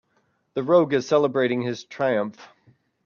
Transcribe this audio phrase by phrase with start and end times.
[0.55, 2.49] The rogue is celebrating his triumph.